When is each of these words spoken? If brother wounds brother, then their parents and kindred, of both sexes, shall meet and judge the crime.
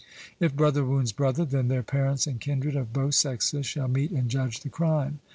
If 0.39 0.55
brother 0.55 0.83
wounds 0.83 1.11
brother, 1.11 1.45
then 1.45 1.67
their 1.67 1.83
parents 1.83 2.25
and 2.25 2.39
kindred, 2.41 2.75
of 2.75 2.91
both 2.91 3.13
sexes, 3.13 3.67
shall 3.67 3.87
meet 3.87 4.09
and 4.09 4.29
judge 4.31 4.61
the 4.61 4.69
crime. 4.69 5.19